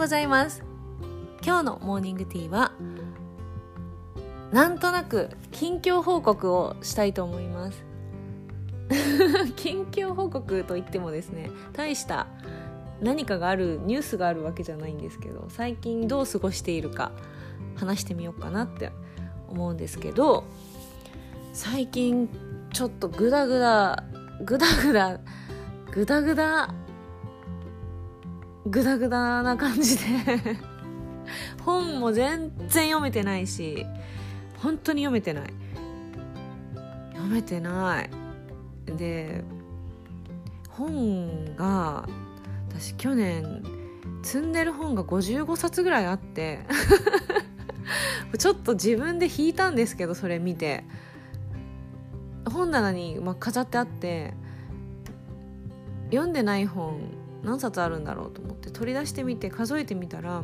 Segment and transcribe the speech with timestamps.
[0.00, 0.62] ございます。
[1.44, 2.72] 今日のモーニングティーは
[4.50, 7.84] なんとなく近況報告をしたいと思います。
[9.56, 12.28] 近況報告といってもですね大した
[13.02, 17.12] 何かがあるニュースがあるわけじゃないんですけど最近どう過ごしているか
[17.76, 18.92] 話してみようかなって
[19.48, 20.44] 思うんですけど
[21.52, 22.30] 最近
[22.72, 24.02] ちょっとグダグダ
[24.46, 25.20] グダグダ
[25.92, 26.74] グダグダ
[28.70, 30.04] グダグダな感じで。
[31.64, 33.86] 本も全然読めてないし
[34.58, 35.52] 本当に読めてない。
[37.12, 38.10] 読めてない。
[38.96, 39.44] で
[40.70, 42.08] 本が
[42.68, 43.62] 私去年
[44.22, 46.60] 積んでる本が55冊ぐらいあって
[48.38, 50.84] ちょっと自分で引いたんですけどそれ見て。
[52.50, 54.34] 本棚に、まあ、飾ってあって
[56.10, 56.98] 読んでない本
[57.42, 60.42] 何冊あるんだろうと思って取り出してみて数えてみたら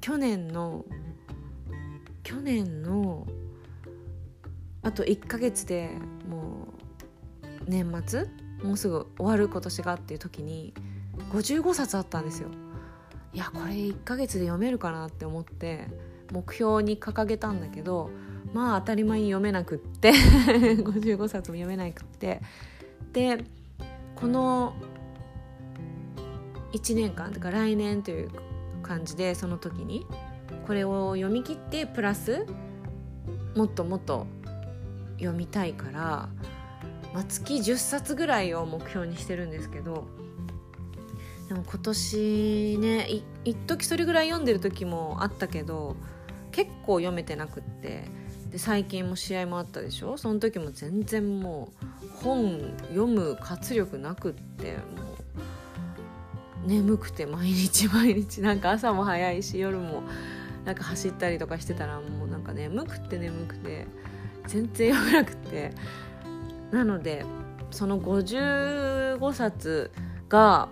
[0.00, 0.84] 去年の
[2.22, 3.26] 去年の
[4.82, 5.90] あと1ヶ月で
[6.28, 6.68] も
[7.42, 8.26] う年末
[8.62, 10.74] もうすぐ終わる今年がっていう時に
[11.32, 12.48] 55冊あったんですよ。
[13.32, 15.86] いやこれ1ヶ月で読めるかなって思って
[16.32, 18.10] 目標に掲げたんだけど
[18.52, 20.12] まあ当たり前に読めなくって
[20.84, 22.42] 55冊も読めなくって
[23.12, 23.44] で
[24.22, 24.72] この
[26.72, 28.30] 1年間とか来年という
[28.80, 30.06] 感じでその時に
[30.64, 32.46] これを読み切ってプラス
[33.56, 34.28] もっともっと
[35.18, 36.28] 読みたいから、
[37.12, 40.06] まあ、月10冊ぐらいを目標にしてるんですけど
[41.48, 43.08] でも今年ね
[43.44, 45.96] 一時それぐらい読んでる時もあったけど
[46.52, 48.04] 結構読めてなくって
[48.52, 50.16] で最近も試合もあったでしょ？
[50.18, 51.72] その時も全然も
[52.04, 54.78] う本読む活力なくっても
[56.64, 60.02] う眠くて毎日毎日なんか朝も早いし夜も
[60.64, 63.86] なんか走ったりとかしてたらもうなんか眠くて眠くて
[64.46, 65.72] 全然読めなくて。
[66.70, 67.26] なので
[67.70, 69.90] その55冊
[70.30, 70.68] が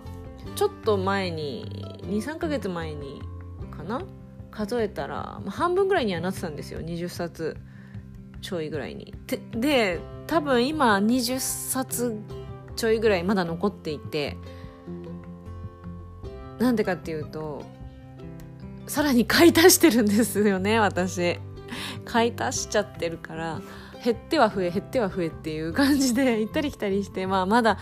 [0.55, 3.21] ちょっと前に23ヶ月前に
[3.69, 4.01] かな？
[4.49, 7.55] 数えたら、まあ、半分ぐらいにはなってたんですよ20冊。
[8.41, 9.13] ちょいぐらいに。
[9.51, 12.19] で多分今20冊
[12.75, 14.37] ちょいぐらいまだ残っていて
[16.59, 17.63] なんでかっていうと
[18.87, 21.39] さらに買い足してるんですよね私。
[22.03, 23.61] 買い足しちゃってるから
[24.03, 27.77] 減っては増え減っては増えっていう感じで行ったり来たりして、まあ、まだ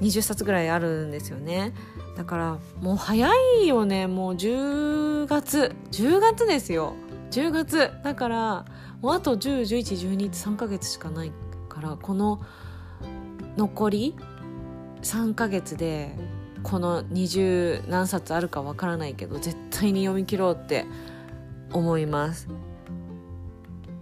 [0.00, 1.74] 20冊ぐらいあるんですよね。
[2.16, 3.28] だからもう早
[3.62, 5.74] いよねもう10月。
[5.92, 6.94] 10月ですよ。
[7.30, 7.90] 10月。
[8.02, 8.64] だから
[9.02, 11.32] もうあと101112って3ヶ月しかない
[11.68, 12.40] からこの
[13.56, 14.16] 残り
[15.02, 16.16] 3ヶ月で
[16.62, 20.86] この20何冊あるかわからないけど絶対に読み切ろうって
[21.72, 22.48] 思います。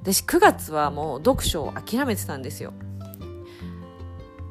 [0.03, 2.75] 私9月はもう読書を諦めてたんですよ。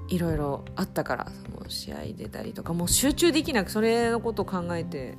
[0.08, 5.16] いろいろあったからもう試合出たりとかもう集中できなくそれのことを考えて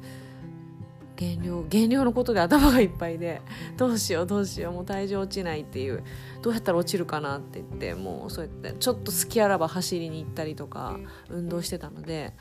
[1.21, 3.43] 減量減量のことで頭がいっぱいで
[3.77, 6.03] どうしようどうしようもう体重落ちないっていう
[6.41, 10.99] どうやったら落ちるかなって言ってもうそうやってちょっと好きあらば走りに行ったりとか
[11.29, 12.33] 運動してたので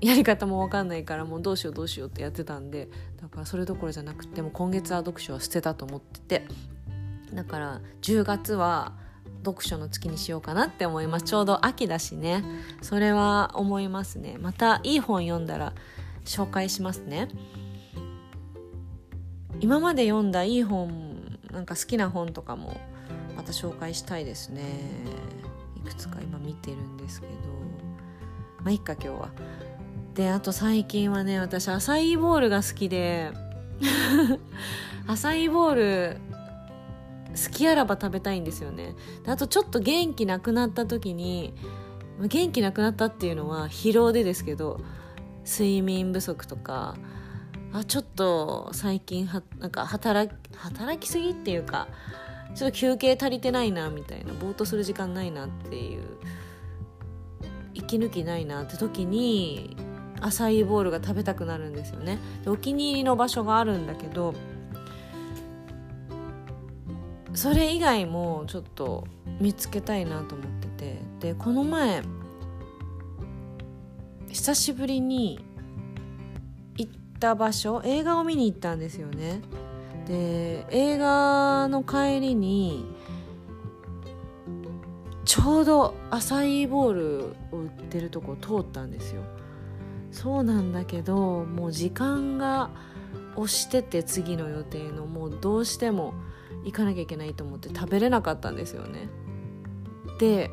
[0.00, 2.88] やり方も分かんないからもうどうしようどうしようってやってたんで
[3.20, 6.46] だからそれどころじゃなくても今月は読書は捨てたと思ってて
[7.32, 8.92] だから10月は
[9.44, 11.24] 読書の月にしようかなって思います。
[11.24, 12.42] ちょうど秋だしね。
[12.80, 14.36] それは思いますね。
[14.40, 15.74] またいい本読んだら
[16.24, 17.28] 紹介しますね。
[19.64, 22.78] 今まで読んだいい本なんか好きな本とかも
[23.34, 24.60] また紹介したいですね。
[25.74, 27.32] いくつか今見てるんですけど。
[28.58, 29.30] まあいっか今日は。
[30.12, 33.32] であと最近はね私アサイーボールが好きで。
[35.08, 36.18] アサイーボール
[37.30, 38.94] 好きあらば食べたいんですよね。
[39.26, 41.54] あとちょっと元気なくなった時に
[42.20, 44.82] 元気なくなったっていうのは疲労でですけど
[45.46, 46.96] 睡眠不足とか
[47.74, 51.88] あちょっと最近はなんか働働きすぎっていうか
[52.54, 56.02] ちょっと休憩足りてないなみたいなぼーっとする時間ないなっていう
[57.74, 59.76] 息抜きないなって時に
[60.20, 62.18] アサイーボールが食べたくなるんですよね。
[62.44, 64.34] でお気に入りの場所があるんだけど
[67.34, 69.04] それ以外もちょっと
[69.40, 72.02] 見つけたいなと思っててでこの前
[74.28, 75.44] 久しぶりに
[77.24, 79.40] った場所映画を見に行ったんですよね。
[80.06, 82.84] で映画の帰りに
[85.24, 89.22] ちょうどアサイーボールを売ってるとこ通ったんですよ。
[90.12, 92.70] そうなんだけどもう時間が
[93.34, 96.12] 押してて次の予定のもうどうしても
[96.64, 99.08] 行かなきゃいけないと思って食べれなかったんですよね。
[100.20, 100.50] で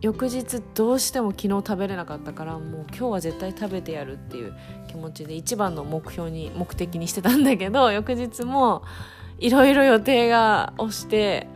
[0.00, 4.54] 翌日どうしても昨日食べれなかったからもう今日は絶対食べてやるっていう
[4.88, 8.82] 気持ちで一番の目標に目的にしてたんだけど 翌日も
[9.38, 11.48] いろいろ予定が押して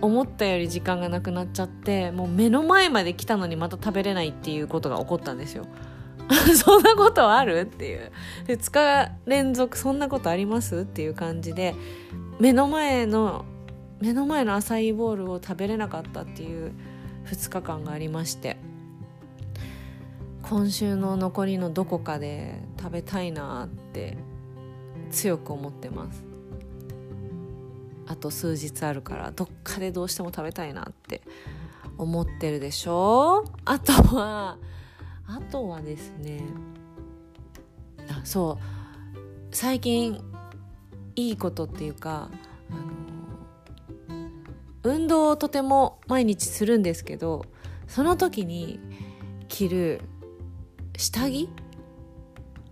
[0.00, 5.64] 思ったより時間がなくなっちゃってもう目の前まで来たのにまた食べれないっていうことが起こったんですよ。
[6.56, 7.60] そんなことある？
[7.60, 8.10] っていう。
[8.46, 10.80] 2日連続そんなことあります？
[10.80, 11.74] っていう感じで
[12.40, 13.44] 目の前の
[14.00, 16.72] 目の前のアサイーボールを食べれなかったっていう
[17.34, 18.56] 2日間がありまして
[20.42, 24.16] 今週の残りのどこかで食べたいなって
[25.10, 26.22] 強く思ってます。
[28.06, 31.22] あと数日あるからどっかでどうしても食べたいなって
[31.96, 33.44] 思ってるでしょ？
[33.64, 34.58] あとは
[35.26, 36.42] あとはですね
[38.10, 38.64] あそう。
[39.50, 40.22] 最近
[41.16, 42.28] いいことっていうか
[44.84, 47.44] 運動をとても毎日するんですけど
[47.88, 48.78] その時に
[49.48, 50.00] 着る
[50.96, 51.48] 下着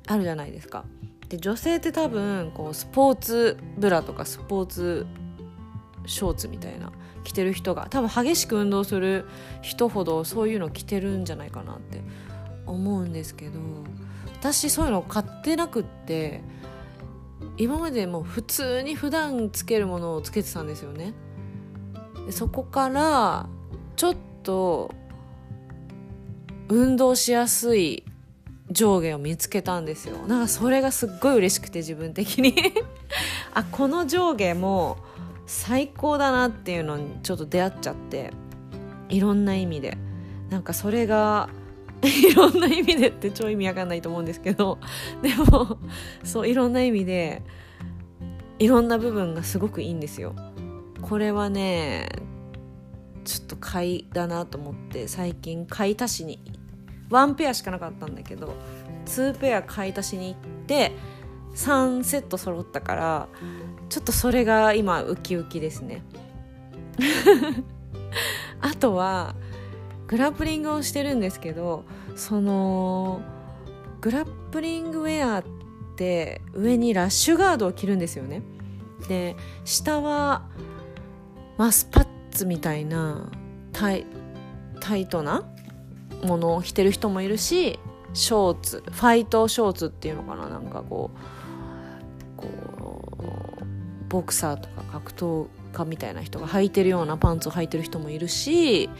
[0.06, 0.85] あるじゃないですか。
[1.29, 5.06] で女性って多分こうスポーツブラとかスポーツ
[6.05, 6.93] ショーツみたいな
[7.25, 9.26] 着てる人が多分激しく運動する
[9.62, 12.03] 人ほどそういうの着てるんじゃないかなって
[12.67, 13.61] 思うんですけど
[14.35, 16.43] 私そういうの買ってなくって
[17.56, 21.14] 今までもう普通に普段つけるものをつけてたんですよね
[22.30, 23.48] そこから
[23.96, 24.94] ちょっと
[26.69, 28.04] 運動しやすい
[28.70, 30.16] 上下を見つけたんですよ。
[30.26, 32.54] なんかそれがすっごい嬉しくて自分的に。
[33.54, 34.96] あこの上下も
[35.46, 38.32] 最高だなっていうのにちょっと出会っちゃって
[39.08, 39.98] いろんな意味で。
[40.50, 41.48] なんかそれが
[42.02, 44.78] いろんな意味でって超意味わかんないと思うんですけど。
[45.22, 45.78] でも
[46.25, 47.42] そういろんな意味で
[48.58, 50.34] いろんな部分がすごくいいんですよ。
[51.02, 52.08] これはね
[53.25, 56.40] ちょっと買いだなと思って最近買い足しに
[57.10, 58.54] 1ペアしかなかったんだけど
[59.06, 60.93] 2ペア買い足しに行って
[61.54, 63.28] 3セット揃ったから
[63.88, 66.02] ちょっとそれが今ウキウキですね。
[68.60, 69.34] あとは
[70.06, 71.84] グラップリングをしてるんですけど
[72.14, 73.20] その
[74.00, 75.44] グラップリングウェアっ
[75.96, 78.43] て上にラッシュガードを着るんですよね。
[79.08, 80.43] で下は、
[81.62, 83.31] まあ、スパッツみたいな
[83.73, 83.94] タ
[84.97, 85.44] イトな
[86.25, 87.79] ものを着てる人もいるし
[88.14, 91.12] ショーツファイトショーツっていうのかななんかこ
[92.37, 92.49] うこ
[93.20, 98.91] うボクサーとか格闘家みたいな人が履いてるようなパンツを履いてる人もいるし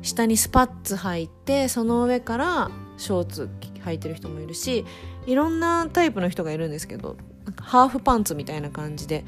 [0.00, 3.50] 下にスパッツ履いてその上からショーツ
[3.84, 4.86] 履いてる人もいるし
[5.26, 7.18] いろんなタイプの人がいるんですけど
[7.60, 9.26] ハーフパンツみたいな感じで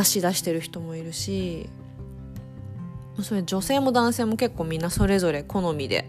[0.00, 1.68] 足出してる人もいるし
[3.22, 6.08] それ女性も男性も結構みんなそれぞれ好みで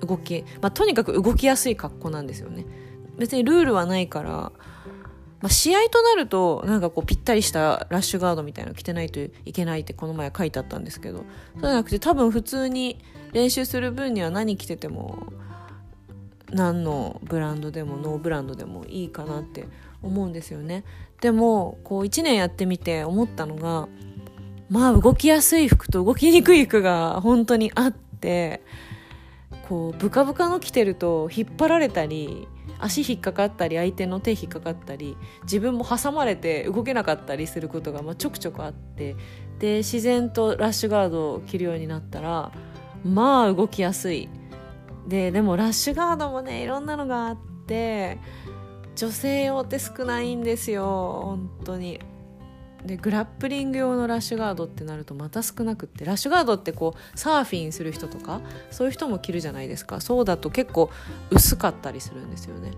[0.00, 2.64] 動き、まあ、とにかく動きやすい格好なんですよね。
[3.18, 4.52] 別にルールはないから
[5.44, 12.98] まあ、試合となるとなんかこうぴったりしたラッシュガードみたいなの着てないといけないってこの前書いてあったんですけどそうじゃなくて多分普通に
[13.34, 15.26] 練習する分には何着てても
[16.50, 19.66] 何のブランドでもノーブランドでもいいかなって
[20.04, 20.84] 思うんですよね。
[21.20, 23.88] でもこう1年やってみて思ったのが
[24.68, 28.62] まあ動きやすい服と動きにくい服が本当にあって
[29.68, 39.16] こうブカブカの着てると引っ張られたり足引っかかったり相手の手引っかかったり自分も挟まれて動けなかったりすることがまあちょくちょくあって
[39.58, 42.52] で自然とラッシュガードを着るようになったら
[43.04, 44.28] まあ動きやすい。
[45.06, 48.18] ででもラッシュガードもねいろんなのがあって
[48.96, 51.22] 女性用って少ないんですよ。
[51.24, 52.00] 本当に。
[52.84, 56.04] でグラップリング用のラッシュガードってなるとまた少なくって。
[56.04, 60.00] ラッシュガードってこうサーフィンする人とかそういう人も着るじゃないですか。
[60.00, 60.90] そうだと結構
[61.30, 62.72] 薄かったりするんですよね。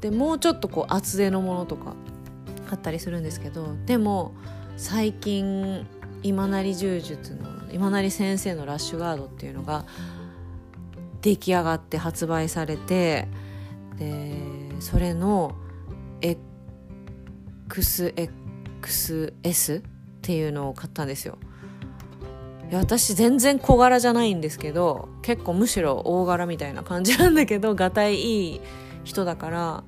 [0.00, 1.94] でもうちょっとこう厚手のものとか
[2.70, 4.32] あったりするんですけどでも
[4.76, 5.86] 最近
[6.22, 9.84] 今成柔術の今成先生のラッシュガードっていうのが
[11.22, 13.28] 出来上がって発売されて
[13.98, 14.34] で
[14.80, 15.54] それの
[17.68, 19.82] XXS っ
[20.22, 21.38] ていうのを買ったんですよ。
[22.68, 28.60] いや私全然小柄じゃないんですけど結構むしろ大柄みたいな感じなんだけどがたいいい
[29.02, 29.84] 人だから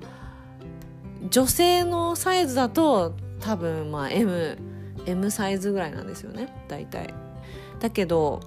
[1.29, 4.57] 女性のサイズだと多分まあ M,
[5.05, 7.13] M サイズぐらいなんですよね大体。
[7.79, 8.41] だけど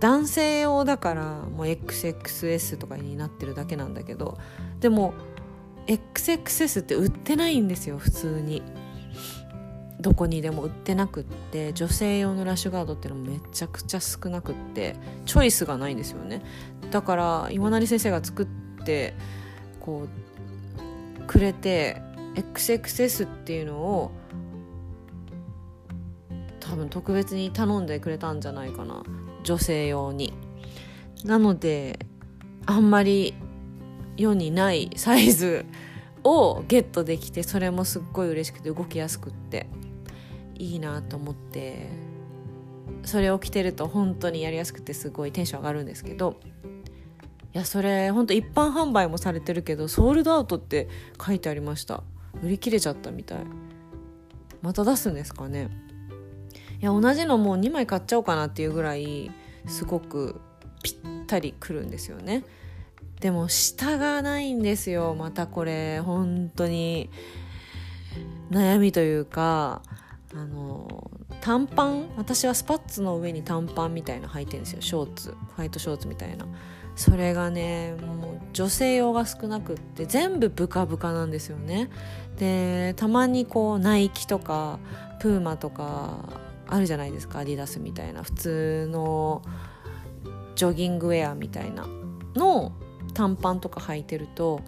[0.00, 4.38] 男性用だからもう XXS とかになってるだけなんだけど
[4.80, 5.14] でも
[5.86, 8.62] XXS って売ってないんですよ普通に。
[9.98, 16.42] どこにでも売ってなくって女性用のラッシュガードっていうのもめちゃくちゃ少なくってチョイスがないんですよね。
[16.90, 19.14] だから今成先生が作って
[19.80, 20.06] こ
[21.18, 22.02] うくれて
[22.34, 24.12] XXS っていうのを
[26.60, 29.02] 多分特別に頼んでくれたんじゃないかな。
[29.44, 30.34] 女性用に。
[31.24, 31.98] なので
[32.66, 33.34] あんまり
[34.16, 35.64] 世にないサイズ
[36.24, 39.66] をゲットできてそれもすっごい嬉しくて動きやすくって。
[40.58, 41.88] いいなと思って。
[43.04, 46.40] それを着てると本当にやりやすくてすごいテンション上がるんですけど。
[47.54, 50.88] いやそれ本当一般販売もされてるけどソールドアウトって
[51.24, 52.02] 書いてありました。
[52.42, 53.38] 売り切れちゃったみたい。
[54.62, 55.70] また出すんですかね。
[56.80, 59.30] いや同じのもう2枚買っちゃおうかなっていうぐらい
[59.66, 60.40] すごく
[60.82, 60.96] ぴっ
[61.26, 62.44] たりくるんですよね。
[63.20, 67.10] でも下がないんですよまたこれ本当に
[68.50, 69.82] 悩みというか。
[70.34, 74.82] あの短パン私はスパッツの上に短パンみたいな履いてるんですよ。
[74.82, 76.46] ショーツホワイトショーツみたいな。
[76.94, 81.88] それがねもう女性用が少なくって全部ブカブカなんですよね。
[82.38, 84.78] でたまにこうナイキとか
[85.20, 86.24] プーマとか
[86.66, 88.22] あるじゃないですかアディダスみたいな。
[88.22, 89.42] 普通の
[90.54, 91.86] ジョギングウェアみたいな
[92.34, 92.72] の
[93.16, 94.60] 短パンとか履いてると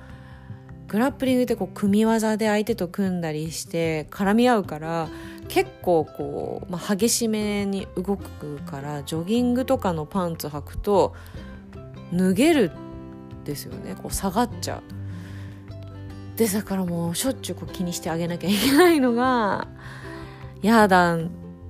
[0.87, 5.09] グラップリングってこう組み技で相手と組んだりして絡み合うから
[5.49, 11.14] 結構こう、まあ、激しめに動くからジョギングとかのパンツ履くと
[12.12, 12.73] 脱げる
[13.45, 14.83] ですよねこう下がっちゃう。
[16.37, 19.67] でだからもうしょっちゅうこう気にしてあげなきゃいけないのが
[20.62, 21.19] 嫌だ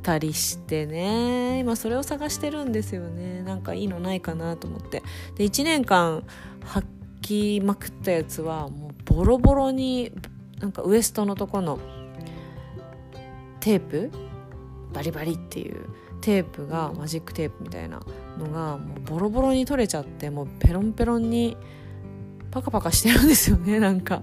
[0.08, 1.58] たりしてね。
[1.58, 3.42] 今それを探してるんですよね。
[3.42, 5.02] なんかいいのないかなと思って。
[5.36, 6.24] で1年間
[6.64, 6.84] 履
[7.20, 10.10] きまくったやつはもうボロボロに
[10.60, 11.78] なんかウエストのとこの
[13.60, 14.10] テープ？
[14.94, 15.84] バリバリっていう。
[16.20, 18.00] テープがマジックテープみたいな
[18.38, 21.56] のがもうボロボロに取れちゃってもうペロンペロンに
[22.50, 24.22] パカパカしてるんですよねなんか。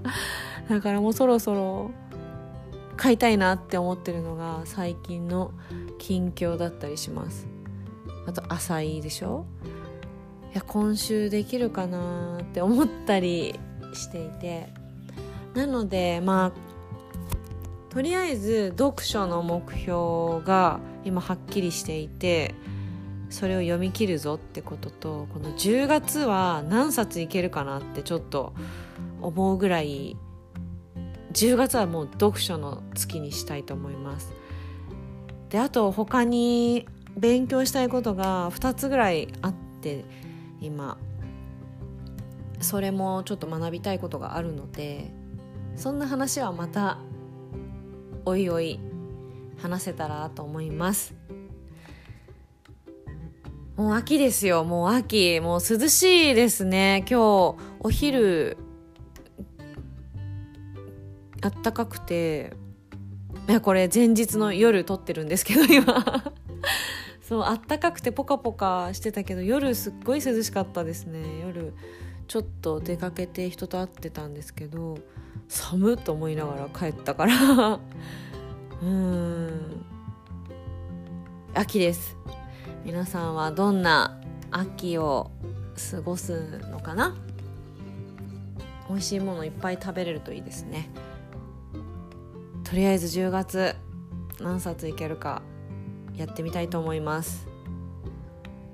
[0.68, 1.92] だからもうそろそろ
[2.98, 5.52] 買いたいなって思ってるのが最近の
[5.98, 7.48] 近況だったりします。
[8.28, 9.46] あと浅いでしょ？
[10.54, 13.60] いや今週できるかなって思ったり
[13.94, 14.70] していて。
[15.54, 22.54] なのでまあとりあえず読書の目標が今はっきりしていて
[23.30, 28.54] それを読み切るぞってこととこの10月は何冊いけるかなってちょっと
[29.22, 30.18] 思うぐらい
[31.36, 34.34] 10月はもう読書の月にしたいと思います。
[35.50, 36.88] であと他に
[37.18, 40.06] 勉強したいことが2つぐらいあって
[40.62, 40.98] 今。
[42.62, 45.12] それもちょっと学びたいことがあるので
[45.76, 46.98] そんな話はまた
[48.24, 48.80] おいおい
[49.62, 51.14] 話せたらと思います。
[53.76, 55.42] もう秋ですよもう秋。
[55.42, 57.20] もう涼しいですね今
[57.54, 57.56] 日。
[57.82, 58.58] お昼
[61.46, 62.54] あったかくて
[63.48, 66.34] いやこれ前日の夜撮ってるんですけど 今。
[67.22, 71.40] そうあったかくてポカポカしてたけど夜すっごい涼しかったですね。
[71.42, 71.74] 夜
[72.28, 74.98] ちょっと出かけて人と会ってたんですけど
[75.48, 77.80] 寒っと思いながら帰ったから。
[78.82, 79.86] うん。
[81.54, 82.18] 秋です。
[82.84, 84.20] 皆さんはどんな
[84.52, 85.32] 秋を
[85.92, 87.16] 過ごすのかな？
[88.90, 90.90] 美味しいものいっぱい食べれるといいですね。
[92.76, 93.74] とりあえず10月
[94.42, 95.42] 何冊いけるか
[96.14, 97.48] やってみたいと思います。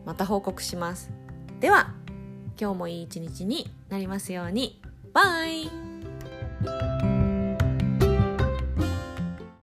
[0.07, 1.11] また報告します。
[1.59, 1.93] では
[2.59, 4.81] 今日もいい一日になりますように。
[5.13, 7.10] バイ。